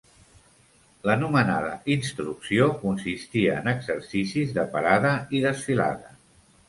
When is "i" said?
5.39-5.43